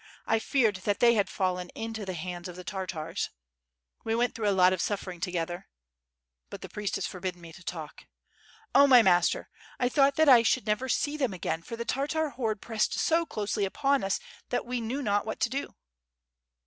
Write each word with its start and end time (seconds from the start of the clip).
I 0.25 0.39
feared 0.39 0.77
that 0.77 0.99
they 0.99 1.13
had 1.13 1.29
fallen 1.29 1.69
into 1.75 2.07
the 2.07 2.15
hands 2.15 2.47
of 2.47 2.55
the 2.55 2.63
Tartars.... 2.63 3.29
we 4.03 4.15
went 4.15 4.33
through 4.33 4.49
a 4.49 4.49
lot 4.59 4.73
of 4.73 4.81
suffering 4.81 5.19
together.... 5.19 5.67
but 6.49 6.61
the 6.61 6.69
priest 6.69 6.95
has 6.95 7.05
forbidden 7.05 7.39
me 7.39 7.53
to 7.53 7.63
talk.... 7.63 8.07
Oh, 8.73 8.87
my 8.87 8.97
51 8.97 8.97
8o2 8.97 8.97
^iTB 8.97 8.97
FIRE 8.97 8.97
AND 8.97 9.05
SWORD. 9.05 9.05
master, 9.45 9.49
I 9.79 9.89
thought 9.89 10.15
that 10.15 10.29
I 10.29 10.41
should 10.41 10.65
never 10.65 10.89
see 10.89 11.17
them 11.17 11.33
again, 11.35 11.61
for 11.61 11.75
the 11.75 11.85
Tartar 11.85 12.29
horde 12.31 12.61
pressed 12.61 12.95
so 12.97 13.27
closely 13.27 13.63
upon 13.63 14.03
us 14.03 14.19
that 14.49 14.65
we 14.65 14.81
knew 14.81 15.03
not 15.03 15.27
what 15.27 15.39
to 15.41 15.49
do." 15.49 15.75